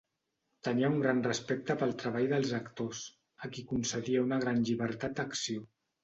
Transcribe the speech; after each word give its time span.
Tenia 0.67 0.87
un 0.91 0.95
gran 1.01 1.19
respecte 1.25 1.75
pel 1.81 1.91
treball 2.03 2.25
dels 2.31 2.53
actors, 2.59 3.01
a 3.47 3.49
qui 3.57 3.65
concedia 3.73 4.23
una 4.29 4.39
gran 4.45 4.63
llibertat 4.71 5.15
d'acció. 5.21 5.63